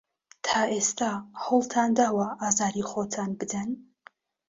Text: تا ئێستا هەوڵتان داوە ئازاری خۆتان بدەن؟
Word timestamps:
تا 0.45 0.59
ئێستا 0.73 1.11
هەوڵتان 1.43 1.89
داوە 1.99 2.27
ئازاری 2.41 2.83
خۆتان 2.89 3.29
بدەن؟ 3.39 3.69